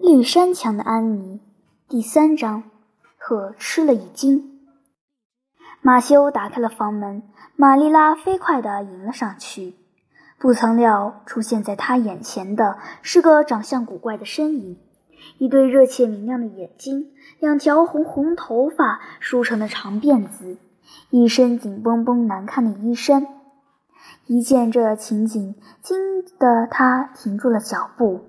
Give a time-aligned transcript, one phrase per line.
[0.00, 1.40] 绿山墙的安妮，
[1.88, 2.62] 第三章，
[3.18, 4.60] 可吃了一惊。
[5.82, 7.22] 马修打开了房门，
[7.56, 9.74] 玛丽拉飞快地迎了上去。
[10.38, 14.78] 不曾料，出现在他眼前的是个长相古怪的身影，
[15.38, 20.58] 一对热切明亮的眼睛，两条红红头发梳成的长辫子，
[21.10, 23.26] 一身紧绷绷难看的衣衫。
[24.26, 28.27] 一见这情景，惊得他停住了脚步。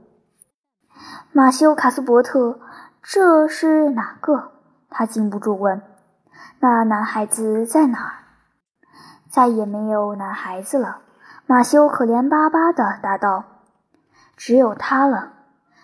[1.31, 2.59] 马修·卡斯伯特，
[3.01, 4.51] 这是哪个？
[4.89, 5.81] 他禁不住问。
[6.59, 8.13] 那男孩子在哪儿？
[9.29, 11.01] 再也没有男孩子了。
[11.45, 13.43] 马修可怜巴巴地答道
[14.35, 15.33] ：“只有他了。”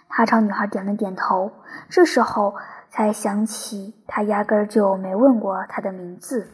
[0.10, 1.52] 他朝女孩点了点头。
[1.90, 2.56] 这时候
[2.90, 6.48] 才想起，他压根儿就没问过他的名字。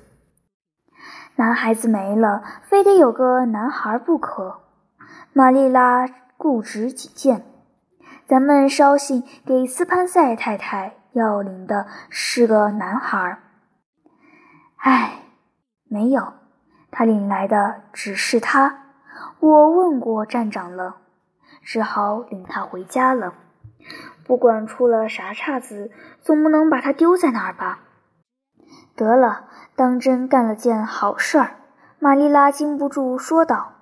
[1.36, 4.62] 男孩子没了，非得有个男孩不可。
[5.34, 6.08] 玛丽拉
[6.38, 7.46] 固执己见。
[8.32, 13.40] 咱们捎信给斯潘塞太太要领的是个男孩。
[14.78, 15.24] 唉，
[15.90, 16.32] 没有，
[16.92, 18.86] 他领来的只是他。
[19.42, 20.96] 我问过站长了，
[21.62, 23.34] 只好领他回家了。
[24.26, 27.80] 不管出了啥岔子，总不能把他丢在那儿吧？
[28.96, 31.58] 得了，当真干了件好事儿。
[32.00, 33.74] 玛丽拉禁不住说道。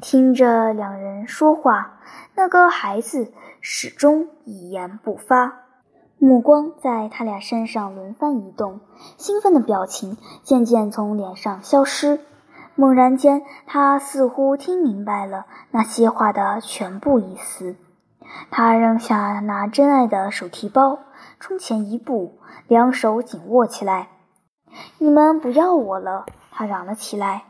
[0.00, 1.98] 听着两人说话，
[2.36, 3.32] 那个孩子。
[3.68, 5.64] 始终一言不发，
[6.18, 8.78] 目光在他俩身上轮番移动，
[9.16, 12.20] 兴奋的表情渐渐从脸上消失。
[12.76, 17.74] 猛然间，他似乎听明白了那些话的全部意思。
[18.52, 21.00] 他扔下那真爱的手提包，
[21.40, 24.10] 冲前一步，两手紧握起来。
[24.98, 27.42] “你们不要我了！”他嚷了起来。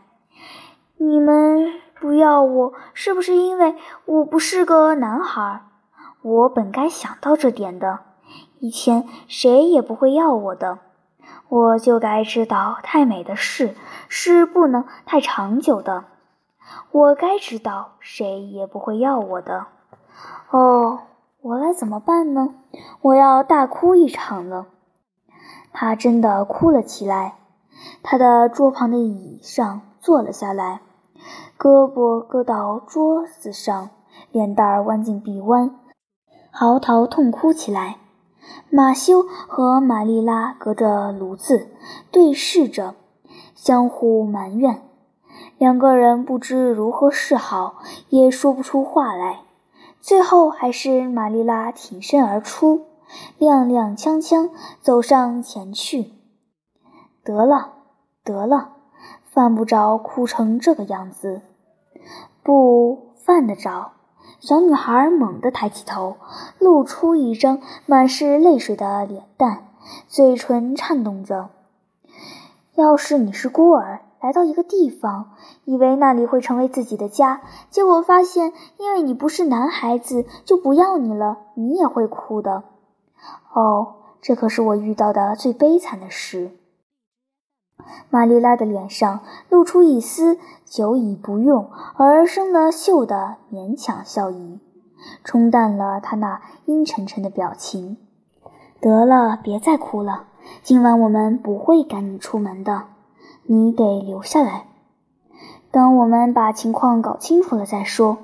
[0.97, 3.75] “你们不要我，是不是因为
[4.07, 5.61] 我不是个男孩？”
[6.27, 8.01] 我本该想到这点的，
[8.59, 10.81] 以前谁也不会要我的，
[11.49, 13.77] 我就该知道太美的事
[14.09, 16.07] 是不能太长久的，
[16.91, 19.69] 我该知道谁也不会要我的。
[20.51, 20.99] 哦，
[21.43, 22.57] 我该怎么办呢？
[23.03, 24.67] 我要大哭一场了。
[25.73, 27.37] 他真的哭了起来，
[28.03, 30.81] 他的桌旁的椅上坐了下来，
[31.57, 33.91] 胳膊搁到桌子上，
[34.33, 35.79] 脸蛋儿弯进臂弯。
[36.59, 37.99] 嚎啕痛哭起来，
[38.71, 41.69] 马修和玛丽拉隔着炉子
[42.11, 42.95] 对视着，
[43.55, 44.81] 相互埋怨。
[45.59, 49.41] 两个人不知如何是好，也说不出话来。
[50.01, 52.87] 最后还是玛丽拉挺身而出，
[53.39, 54.49] 踉踉跄跄
[54.81, 56.13] 走上前去。
[57.23, 57.73] 得了，
[58.25, 58.71] 得了，
[59.25, 61.43] 犯不着哭成这个样子。
[62.43, 63.93] 不，犯得着。
[64.41, 66.17] 小女孩猛地抬起头，
[66.59, 69.69] 露出一张满是泪水的脸蛋，
[70.09, 71.49] 嘴唇颤动着。
[72.75, 75.31] 要是你是孤儿，来到一个地方，
[75.65, 82.65] 以为那里会成为自己的家，结果发现因为你不是男孩子，就不要你了，你也会哭的。
[83.53, 86.51] 哦，这可是我遇到的最悲惨的事。
[88.11, 94.61] 玛丽拉的脸上露出一丝久已不用而生了锈的勉强笑意，
[95.25, 97.97] 冲淡了她那阴沉沉的表情。
[98.81, 100.25] 得了，别再哭了，
[100.63, 102.85] 今晚我们不会赶你出门的，
[103.45, 104.67] 你得留下来。
[105.71, 108.19] 等我们把情况搞清楚了再说。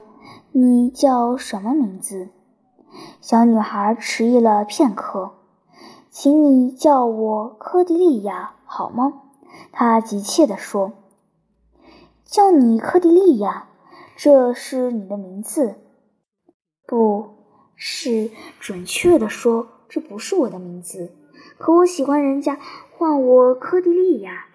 [0.55, 2.29] 你叫什么名字？
[3.23, 5.33] 小女孩迟疑了片刻，
[6.11, 9.15] 请你叫我科迪利亚好吗？
[9.73, 10.93] 他急切地说
[12.25, 13.69] ：“叫你科迪利亚，
[14.17, 15.77] 这是你的名字？
[16.87, 17.31] 不
[17.75, 18.31] 是，
[18.61, 21.12] 准确的说，这不是我的名字。
[21.59, 22.59] 可我喜欢人家
[22.97, 24.47] 唤我科迪利亚，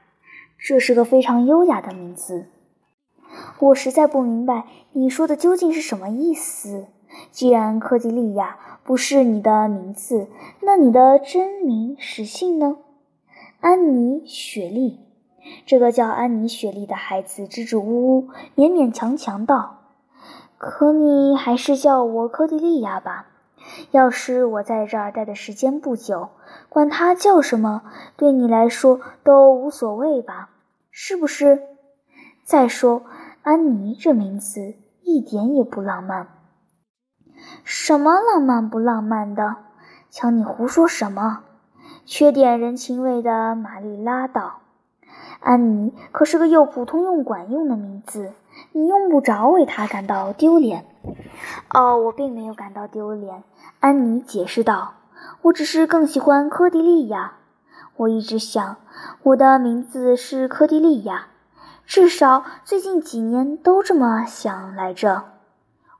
[0.57, 2.47] 这是个非常优雅的名字。
[3.59, 6.87] 我实在不明白你说的究竟是什么意思。
[7.31, 10.27] 既然科迪利亚不是你的名字，
[10.61, 12.77] 那你的真名实姓呢？”
[13.59, 14.99] 安妮·雪莉，
[15.65, 19.79] 这个叫安妮·雪莉的孩子支支吾吾、勉勉强强道
[20.59, 23.25] ：“可你还是叫我科迪利亚吧。
[23.89, 26.29] 要是我在这儿待的时间不久，
[26.69, 27.81] 管他叫什么，
[28.15, 30.51] 对你来说都无所谓吧？
[30.91, 31.63] 是不是？
[32.43, 33.01] 再说，
[33.41, 36.27] 安妮这名字一点也不浪漫。
[37.63, 39.55] 什么浪漫不浪漫的？
[40.11, 41.45] 瞧你胡说什么！”
[42.09, 44.61] 缺点人情味的玛丽拉道
[45.43, 48.31] ：“安妮可是个又普通又管用的名字，
[48.71, 50.85] 你用不着为她感到丢脸。
[51.69, 53.43] ”“哦，我并没有感到丢脸。”
[53.81, 54.93] 安妮解释道
[55.43, 57.33] ：“我只是更喜欢科迪利亚。
[57.97, 58.77] 我一直想，
[59.23, 61.27] 我的名字是科迪利亚，
[61.85, 65.25] 至少最近几年都这么想来着。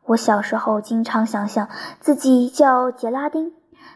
[0.06, 1.68] 我小时候经常想象
[2.00, 3.52] 自己叫杰拉丁，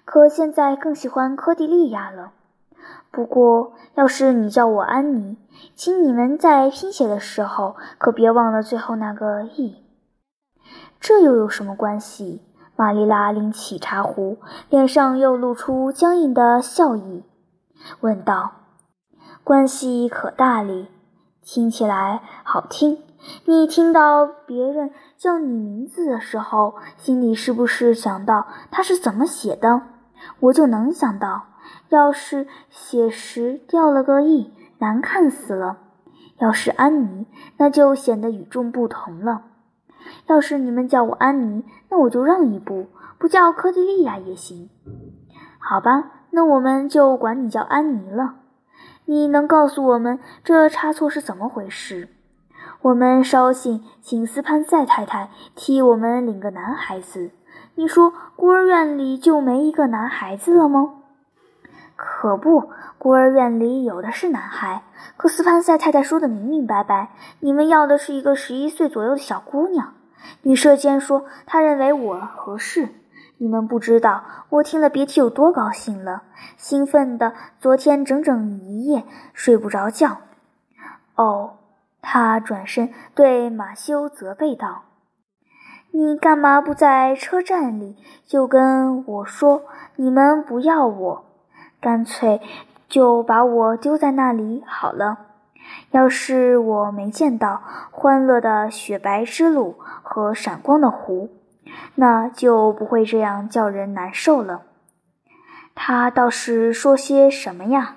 [0.05, 2.31] 可现在更喜欢科蒂利亚了。
[3.11, 5.37] 不过，要是你叫我安妮，
[5.75, 9.83] 请你们在拼写的时候可别忘了最后那个 e。
[10.99, 12.41] 这又有什么关系？”
[12.77, 14.39] 玛丽拉拎起茶壶，
[14.69, 17.23] 脸上又露出僵硬的笑意，
[17.99, 18.53] 问道
[19.43, 20.87] ：“关系可大哩，
[21.43, 22.97] 听起来好听。
[23.45, 24.91] 你听到别人
[25.21, 29.83] 叫你名字的时候，心里是不是想到他是怎么写的？
[30.39, 31.43] 我就能想到，
[31.89, 35.77] 要是写时掉了个 e，难看死了；
[36.39, 37.27] 要是安妮，
[37.57, 39.43] 那就显得与众不同了。”
[40.25, 42.87] 要是你们叫我安妮，那我就让一步，
[43.19, 44.71] 不叫科蒂利亚也行。
[45.59, 48.37] 好吧，那我们就管你叫安妮了。
[49.05, 52.09] 你能告诉我们这差错是怎么回事？
[52.83, 57.29] 我们捎信请斯潘塞太太替我们领个男孩子。
[57.75, 60.95] 你说孤儿院里就没一个男孩子了吗？
[61.95, 64.81] 可不，孤儿院里有的是男孩。
[65.15, 67.11] 可斯潘塞太太说的明明白白，
[67.41, 69.93] 你们要的是一个十一岁左右的小姑娘。
[70.41, 72.89] 女舍监说，她认为我合适。
[73.37, 76.23] 你们不知道，我听了别提有多高兴了，
[76.57, 79.03] 兴奋的昨天整整一夜
[79.33, 80.17] 睡不着觉。
[81.15, 81.57] 哦，
[82.01, 84.83] 他转身对马修责备道
[85.91, 89.63] ：“你干嘛不在车站里就跟我说，
[89.95, 91.25] 你们不要我，
[91.79, 92.41] 干脆
[92.89, 95.27] 就把我丢在那里好了。”
[95.91, 97.61] 要是我没见到
[97.91, 101.29] 欢乐的雪白之路和闪光的湖，
[101.95, 104.63] 那就不会这样叫人难受了。
[105.75, 107.95] 他倒是说些什么呀？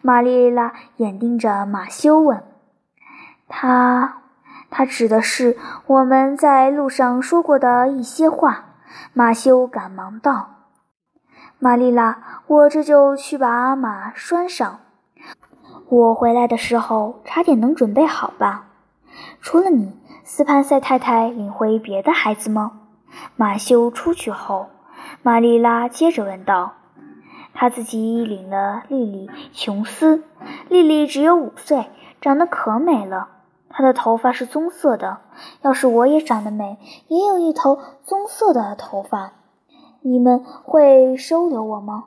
[0.00, 2.42] 玛丽拉眼盯着马修问。
[3.52, 4.22] 他，
[4.70, 8.66] 他指的是我们在路上说过的一些话。
[9.12, 10.50] 马修赶忙道
[11.58, 14.80] ：“玛丽拉，我这就去把马拴上。”
[15.90, 18.66] 我回来的时候，茶点能准备好吧？
[19.40, 19.92] 除了你，
[20.22, 22.80] 斯潘塞太太领回别的孩子吗？
[23.36, 24.70] 马修出去后，
[25.22, 26.74] 玛丽拉接着问道
[27.52, 30.22] ：“他自己领了莉莉·琼斯。
[30.68, 33.28] 莉莉只有五岁，长得可美了。
[33.70, 35.20] 她的头发是棕色的。
[35.62, 36.78] 要是我也长得美，
[37.08, 39.32] 也有一头棕色的头发，
[40.02, 42.04] 你们会收留我吗？”“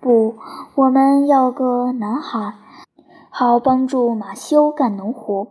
[0.00, 0.36] 不，
[0.74, 2.54] 我们要个男孩。”
[3.30, 5.48] 好帮助马修干农活，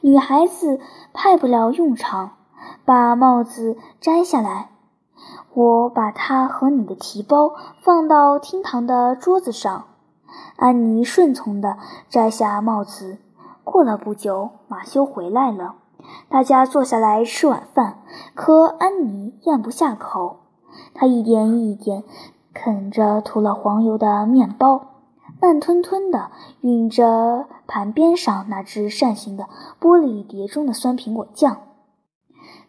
[0.00, 0.80] 女孩子
[1.12, 2.32] 派不了用场。
[2.84, 4.70] 把帽子摘下来，
[5.54, 9.84] 我把它和你的提包放到厅堂的桌子上。
[10.56, 13.18] 安妮顺从地摘下帽子。
[13.64, 15.76] 过了不久，马修回来了，
[16.28, 18.02] 大家坐下来吃晚饭。
[18.34, 20.40] 可安妮咽不下口，
[20.94, 22.04] 她一点一点
[22.52, 24.86] 啃着涂了黄油的面包。
[25.40, 26.30] 慢吞吞地
[26.60, 29.46] 吮着盘边上那只扇形的
[29.80, 31.56] 玻璃碟中的酸苹果酱，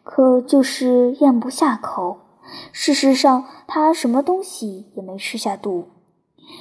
[0.04, 2.18] 可就是咽不下口。
[2.72, 5.90] 事实上，他什么东西也没吃下肚。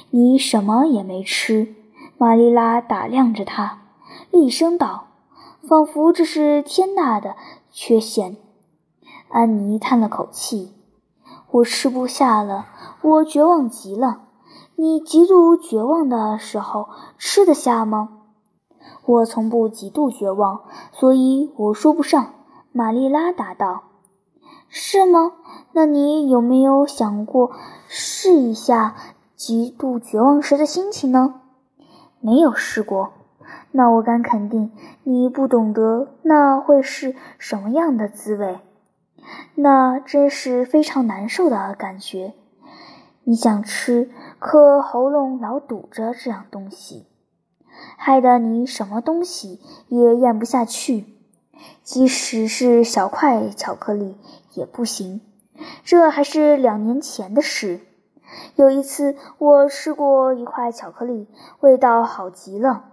[0.09, 1.75] 你什么也没吃。
[2.17, 3.80] 玛丽拉打量着他，
[4.31, 5.07] 厉声道
[5.67, 7.35] ：“仿佛这是天大的
[7.69, 8.37] 缺陷。”
[9.29, 10.73] 安妮叹了口气
[11.51, 12.65] ：“我吃不下了，
[13.01, 14.23] 我绝望极了。”
[14.75, 18.09] 你极度绝望的时候吃得下吗？
[19.05, 20.61] 我从不极度绝望，
[20.91, 22.33] 所以我说不上。
[22.71, 23.83] 玛丽拉答道
[24.67, 25.33] ：“是吗？
[25.73, 27.51] 那你有没有想过
[27.87, 28.95] 试一下
[29.35, 31.41] 极度绝望时的心情呢？”
[32.19, 33.11] 没有试过。
[33.71, 34.71] 那我敢肯定，
[35.03, 38.59] 你不懂得那会是什么样的滋味。
[39.55, 42.33] 那真是非常难受的感觉。
[43.23, 47.05] 你想吃，可喉咙老堵着这样东西，
[47.97, 51.05] 害得你什么东西也咽不下去，
[51.83, 54.17] 即使是小块巧克力
[54.53, 55.21] 也不行。
[55.83, 57.81] 这还是两年前的事。
[58.55, 61.27] 有一次，我吃过一块巧克力，
[61.59, 62.85] 味道好极了。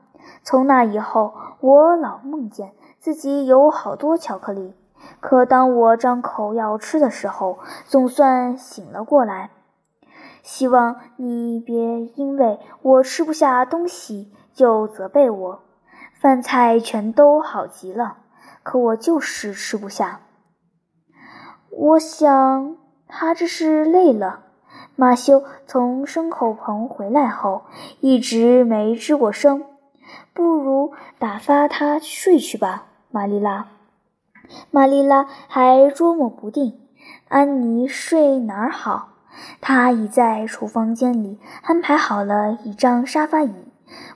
[0.42, 4.74] 从那以后，我老梦见自己有好多巧克力，
[5.20, 9.50] 可当我张口要吃的时候，总算醒了过来。
[10.42, 15.60] 希望你别因为我吃不下东西就责备我。
[16.18, 18.16] 饭菜全都好极了，
[18.62, 20.20] 可我就是吃不下。
[21.70, 24.40] 我想，他这是累了。
[24.96, 27.62] 马修从牲口棚回来后，
[28.00, 29.64] 一直没吱过声。
[30.32, 33.68] 不如打发他睡去吧，玛丽拉。
[34.70, 36.80] 玛丽拉还捉摸不定
[37.28, 39.10] 安妮睡哪儿好。
[39.60, 43.52] 她已在厨房间里安排好了一张沙发椅，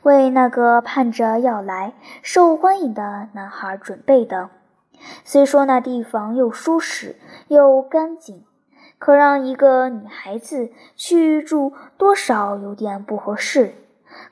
[0.02, 4.50] 为那个盼着要来、受欢迎的男孩准备的。
[5.24, 7.16] 虽说那地方又舒适
[7.48, 8.44] 又干净，
[8.98, 13.74] 可让一个女孩子去住，多少有点不合适。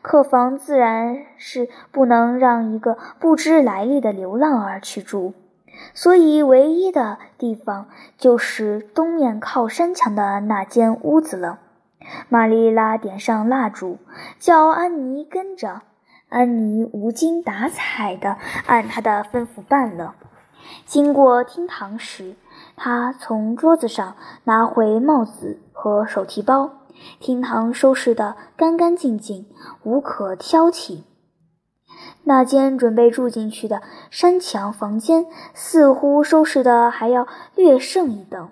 [0.02, 5.34] 客房自然是不能让一个不知来历的流浪儿去住，
[5.94, 11.58] 所以唯一的地方就是东面靠山墙的那间屋子了。
[12.28, 13.98] 玛丽拉点上蜡烛，
[14.38, 15.82] 叫安妮跟着。
[16.28, 20.14] 安妮无精打采地按她的吩咐办了。
[20.86, 22.36] 经过厅堂时，
[22.76, 26.70] 她从桌子上拿回帽子和手提包。
[27.18, 29.46] 厅堂收拾得干干净净，
[29.82, 31.02] 无可挑剔。
[32.24, 38.50] 那间准备住进去的山墙房间，似乎收拾的还要略胜一等。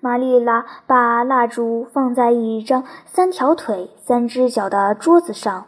[0.00, 5.66] 玛丽拉把蜡烛放在一张三条腿、三只脚的桌子上，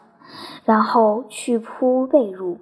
[0.64, 2.58] 然后去铺被褥。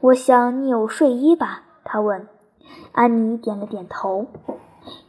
[0.00, 1.62] 我想你有睡衣吧？
[1.84, 2.26] 她问。
[2.92, 4.26] 安妮点了点头。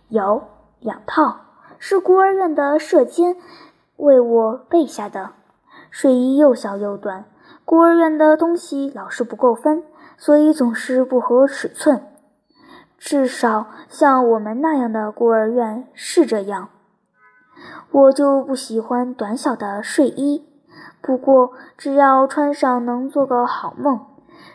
[0.10, 0.44] 有
[0.80, 1.49] 两套。
[1.80, 3.38] 是孤儿院的舍监
[3.96, 5.32] 为我备下的
[5.90, 7.26] 睡衣，又小又短。
[7.66, 9.84] 孤儿院的东西老是不够分，
[10.18, 12.04] 所以总是不合尺寸。
[12.98, 16.70] 至少像我们那样的孤儿院是这样。
[17.92, 20.46] 我就不喜欢短小的睡衣，
[21.02, 24.06] 不过只要穿上能做个好梦，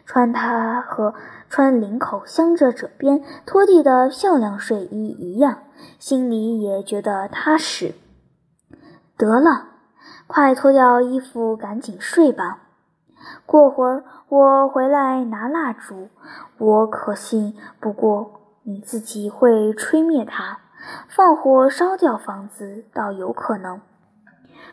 [0.05, 1.15] 穿它和
[1.55, 5.59] 穿领口镶着褶边拖地的漂亮睡衣一样。
[6.01, 7.95] 心里也觉得踏实。
[9.17, 9.69] 得了，
[10.27, 12.59] 快脱掉衣服，赶紧睡吧。
[13.47, 16.09] 过会儿我回来拿蜡烛，
[16.59, 18.33] 我可信不过
[18.65, 20.59] 你自己会吹灭它。
[21.07, 23.81] 放火烧掉房子倒有可能。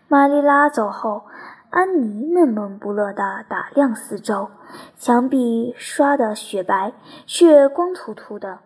[0.07, 1.25] 玛丽拉走后，
[1.71, 4.49] 安妮闷闷不乐地打量四周，
[4.97, 6.91] 墙壁刷得雪白，
[7.25, 8.59] 却光秃秃的，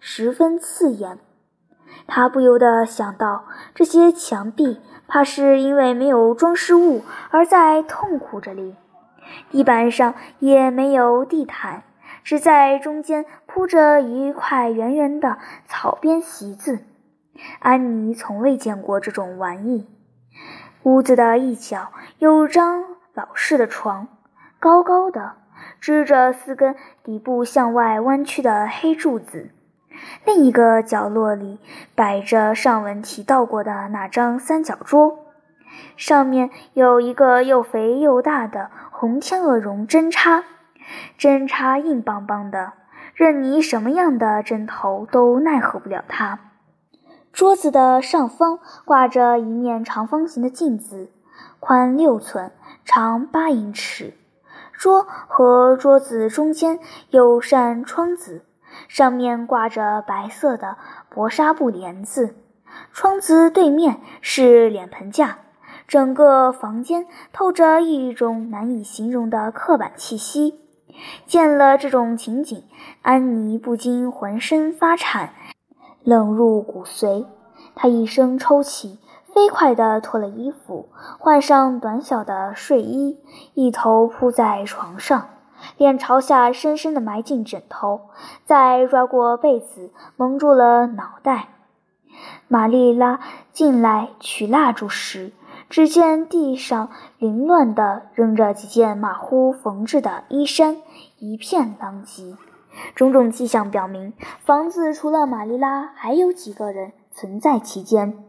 [0.00, 1.20] 十分刺眼。
[2.08, 3.44] 她不由得想到，
[3.76, 8.74] 这些墙壁怕是因为没有装饰物而在痛苦着哩。
[9.50, 11.84] 地板上也没有地毯，
[12.24, 15.38] 只在中间铺着一块圆圆的
[15.68, 16.80] 草编席子。
[17.60, 19.86] 安妮从未见过这种玩意。
[20.84, 24.08] 屋子的一角有张老式的床，
[24.60, 25.32] 高高的，
[25.80, 29.50] 支着四根底部向外弯曲的黑柱子。
[30.24, 31.58] 另一个角落里
[31.96, 35.18] 摆着上文提到过的那张三角桌，
[35.96, 40.44] 上面有一个又肥又大的红天鹅绒针插，
[41.18, 42.74] 针插硬邦邦的，
[43.14, 46.38] 任你什么样的针头都奈何不了它。
[47.38, 51.08] 桌子的上方挂着一面长方形的镜子，
[51.60, 52.50] 宽六寸，
[52.84, 54.14] 长八英尺。
[54.72, 56.80] 桌和桌子中间
[57.10, 58.42] 有扇窗子。
[58.88, 60.78] 上面挂着白色的
[61.08, 62.34] 薄纱布帘子，
[62.92, 65.38] 窗子对面是脸盆架，
[65.86, 70.58] 整个房间透着一种难以形容的刻板气息。
[71.24, 72.64] 见了这种情景，
[73.02, 75.34] 安妮不禁浑身发颤，
[76.08, 77.26] 冷入骨髓。
[77.74, 80.88] 他一声抽泣，飞快地脱了衣服，
[81.18, 83.18] 换上短小的睡衣，
[83.52, 85.28] 一头扑在床上。
[85.76, 88.00] 脸朝下，深深地埋进枕头，
[88.46, 91.48] 再抓过被子蒙住了脑袋。
[92.48, 93.20] 玛丽拉
[93.52, 95.32] 进来取蜡烛时，
[95.68, 96.88] 只见地上
[97.18, 100.78] 凌乱地扔着几件马虎缝制的衣衫，
[101.18, 102.34] 一片狼藉。
[102.94, 104.12] 种种迹象表明，
[104.44, 108.24] 房子除了玛丽拉，还有几个人存在其间。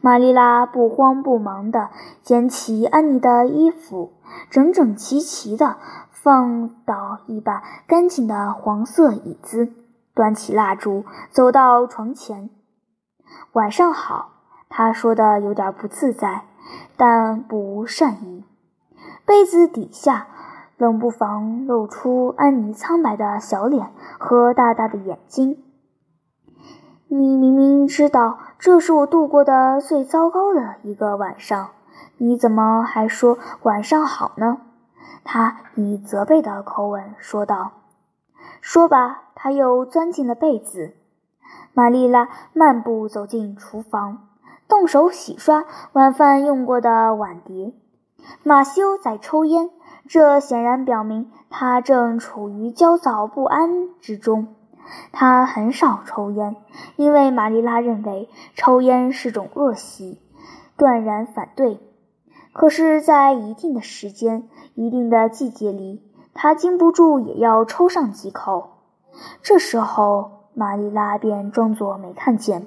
[0.00, 1.90] 玛丽拉不慌不忙地
[2.22, 4.12] 捡起安妮的衣服，
[4.50, 5.76] 整整齐齐地。
[6.20, 9.72] 放倒一把干净的黄色椅子，
[10.14, 12.50] 端起蜡烛，走到床前。
[13.52, 14.32] 晚上好，
[14.68, 16.42] 她说的有点不自在，
[16.96, 18.44] 但不无善意。
[19.24, 20.26] 被子底下，
[20.78, 25.62] 冷不防露出安妮苍白的小脸和大大的眼睛。
[27.08, 31.70] 你明明知道这是我度过的最糟糕的一个晚上，
[32.16, 34.58] 你怎么还说晚上好呢？
[35.24, 37.72] 他以责备的口吻说道
[38.62, 40.94] ：“说吧。”他又钻进了被子。
[41.72, 44.26] 玛丽拉漫步走进厨房，
[44.66, 47.72] 动手洗刷晚饭用过的碗碟。
[48.42, 49.70] 马修在抽烟，
[50.08, 54.48] 这显然表明他正处于焦躁不安之中。
[55.12, 56.56] 他很少抽烟，
[56.96, 60.18] 因为玛丽拉认为抽烟是种恶习，
[60.78, 61.78] 断然反对。
[62.54, 68.70] 可是，在一定的时间、一定的季节里，他禁不住也要抽上几口。
[69.42, 72.66] 这时候，玛丽拉便装作没看见，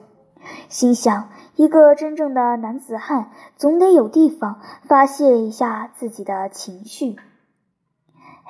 [0.70, 7.16] 心想：一个真正的男子汉总得有地方发泄一下自己的情绪。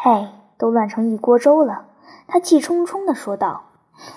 [0.04, 1.86] 嘿，都乱成一锅粥了。
[2.28, 3.66] 他气冲冲地说道：“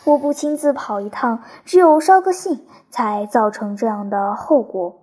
[0.04, 5.02] 我不亲自跑一趟，只有捎个信，才造成这样的后果。”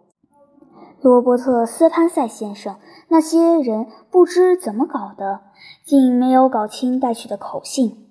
[0.99, 2.77] 罗伯特·斯潘塞先生，
[3.09, 5.41] 那些人不知怎么搞的，
[5.83, 8.07] 竟没有搞清带去的口信。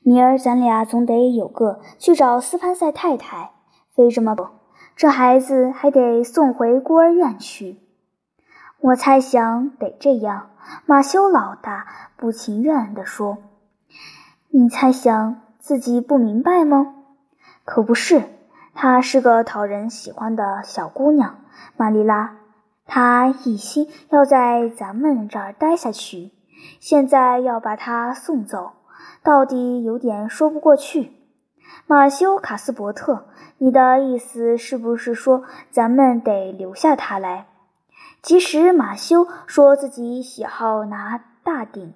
[0.00, 3.50] 明儿咱俩总得有个去找斯潘塞太太，
[3.94, 4.46] 非这么不，
[4.96, 7.82] 这孩子还得送回孤儿院去。
[8.80, 10.50] 我猜想得这样。
[10.84, 13.38] 马修老大不情愿地说。
[14.50, 16.94] 你猜想自己不明白吗？
[17.64, 18.22] 可不是，
[18.74, 21.38] 她是个讨人喜欢的小姑娘，
[21.76, 22.36] 玛丽拉。
[22.86, 26.32] 她一心要在咱们这儿待下去，
[26.80, 28.72] 现在要把她送走，
[29.22, 31.12] 到底有点说不过去。
[31.86, 33.26] 马修·卡斯伯特，
[33.58, 37.46] 你的意思是不是说咱们得留下她来？
[38.22, 41.94] 即使马修说自己喜好拿大顶。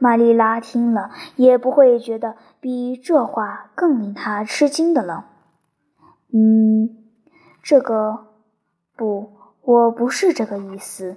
[0.00, 5.26] 玛丽拉听了也不会觉得比这话更令他吃惊的了。
[6.32, 6.96] 嗯，
[7.62, 8.28] 这个
[8.96, 9.32] 不，
[9.62, 11.16] 我不是这个意思，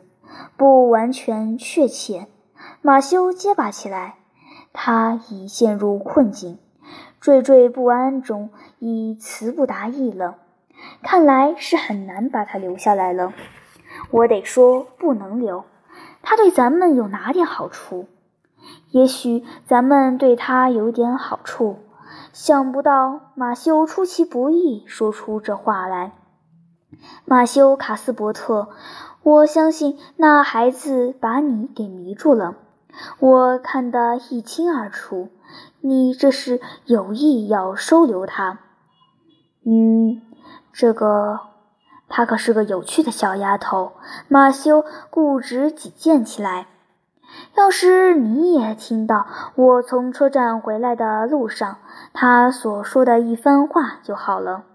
[0.58, 2.28] 不完全确切。
[2.82, 4.16] 马修结巴起来，
[4.74, 6.58] 他已陷入困境，
[7.22, 10.38] 惴惴不安中已词不达意了。
[11.04, 13.32] 看来是很难把他留下来了。
[14.12, 15.64] 我得说，不能留。
[16.22, 18.08] 他对咱们有哪点好处？
[18.92, 21.80] 也许咱们对他有点好处，
[22.32, 26.12] 想不到马修出其不意说出这话来。
[27.26, 28.68] 马修·卡斯伯特，
[29.24, 32.56] 我相信那孩子把你给迷住了，
[33.20, 35.30] 我看得一清二楚。
[35.80, 38.60] 你这是有意要收留他？
[39.66, 40.22] 嗯，
[40.72, 41.40] 这个，
[42.12, 43.94] 她可是个有趣的小丫头。
[44.28, 46.68] 马修固执己见起来。
[47.56, 51.78] 要是你也听到我从车站回来的路上
[52.12, 54.66] 他所说的一番话就好了。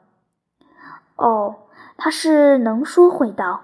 [1.16, 1.57] 哦，
[1.99, 3.61] 他是能说会道，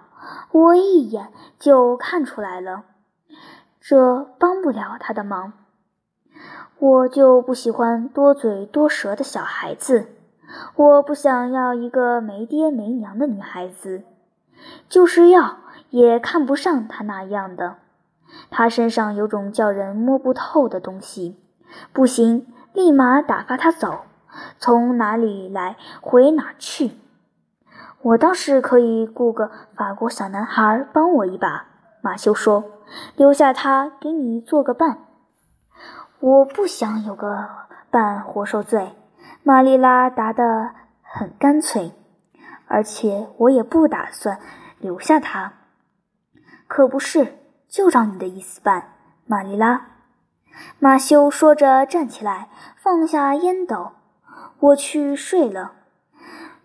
[0.51, 2.85] 我一眼就看出来了。
[3.81, 5.55] 这帮不了他的忙。
[6.79, 10.09] 我就不喜欢多嘴多舌的小孩子，
[10.77, 14.03] 我不想要一个没爹没娘的女孩子，
[14.89, 15.59] 就是要
[15.91, 17.77] 也看不上他那样的。
[18.51, 21.37] 他身上有种叫人摸不透的东西，
[21.93, 24.01] 不行，立马打发他走，
[24.59, 26.93] 从哪里来回哪去。
[28.03, 31.67] 我倒是可以雇个法国小男孩帮我一把。
[32.01, 32.65] 马修说
[33.17, 34.99] ：“留下他给你做个伴。”
[36.19, 37.49] 我不想有个
[37.91, 38.93] 伴活受罪。
[39.43, 41.93] 玛丽拉答得很干脆，
[42.67, 44.39] 而且我也不打算
[44.79, 45.53] 留下他。
[46.67, 47.39] 可不是。
[47.69, 48.93] 就照你的意思办，
[49.25, 49.87] 玛丽拉。
[50.79, 53.93] 马修说着站起来，放下烟斗。
[54.61, 55.73] 我去睡了。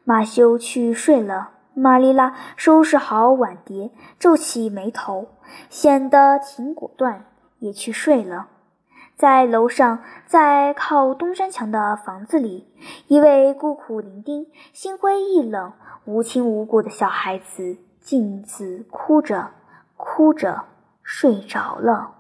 [0.04, 1.52] 马修去睡了。
[1.74, 5.30] 玛丽拉收拾好碗碟，皱起眉头，
[5.70, 7.24] 显得挺果断，
[7.60, 8.48] 也去睡了。
[9.18, 12.68] 在楼上，在靠东山墙的房子里，
[13.08, 15.74] 一位孤苦伶仃、心灰意冷、
[16.06, 19.50] 无亲无故的小孩子，镜子哭着，
[19.98, 20.66] 哭着。
[21.10, 22.17] 睡着了。